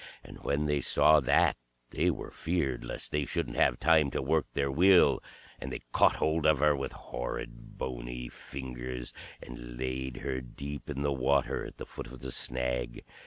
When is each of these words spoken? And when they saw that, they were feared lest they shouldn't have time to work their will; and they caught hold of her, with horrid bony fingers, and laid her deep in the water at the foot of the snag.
And 0.23 0.39
when 0.39 0.65
they 0.65 0.79
saw 0.81 1.19
that, 1.19 1.55
they 1.91 2.09
were 2.09 2.31
feared 2.31 2.83
lest 2.83 3.11
they 3.11 3.23
shouldn't 3.23 3.55
have 3.57 3.79
time 3.79 4.09
to 4.09 4.21
work 4.23 4.47
their 4.53 4.71
will; 4.71 5.21
and 5.59 5.71
they 5.71 5.81
caught 5.91 6.15
hold 6.15 6.47
of 6.47 6.57
her, 6.57 6.75
with 6.75 6.91
horrid 6.91 7.77
bony 7.77 8.27
fingers, 8.27 9.13
and 9.43 9.77
laid 9.77 10.17
her 10.25 10.41
deep 10.41 10.89
in 10.89 11.03
the 11.03 11.13
water 11.13 11.63
at 11.67 11.77
the 11.77 11.85
foot 11.85 12.07
of 12.07 12.21
the 12.21 12.31
snag. 12.31 13.03